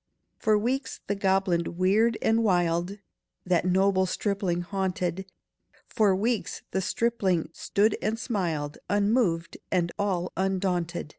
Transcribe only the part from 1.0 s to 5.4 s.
the goblin weird and wild, That noble stripling haunted;